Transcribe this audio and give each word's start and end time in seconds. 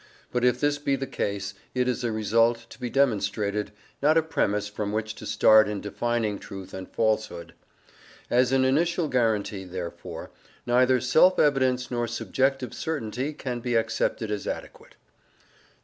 But 0.31 0.43
if 0.43 0.59
this 0.59 0.79
be 0.79 0.95
the 0.95 1.05
case, 1.05 1.53
it 1.75 1.87
is 1.87 2.03
a 2.03 2.11
result 2.11 2.65
to 2.71 2.79
be 2.79 2.89
demonstrated, 2.89 3.71
not 4.01 4.17
a 4.17 4.23
premiss 4.23 4.67
from 4.67 4.91
which 4.91 5.13
to 5.13 5.27
start 5.27 5.69
in 5.69 5.79
defining 5.79 6.39
truth 6.39 6.73
and 6.73 6.89
falsehood. 6.89 7.53
As 8.27 8.51
an 8.51 8.65
initial 8.65 9.07
guarantee, 9.07 9.63
therefore, 9.63 10.31
neither 10.65 10.99
self 10.99 11.37
evidence 11.37 11.91
nor 11.91 12.07
subjective 12.07 12.73
certainty 12.73 13.31
can 13.31 13.59
be 13.59 13.75
accepted 13.75 14.31
as 14.31 14.47
adequate. 14.47 14.95